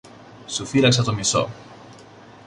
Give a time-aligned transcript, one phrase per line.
[0.47, 1.49] Σου φύλαξα το μισό.